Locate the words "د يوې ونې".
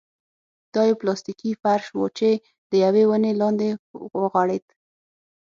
2.69-3.31